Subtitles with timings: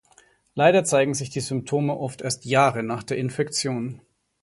[0.55, 4.01] Leider zeigen sich die Symptome oft erst Jahre nach der Infektion.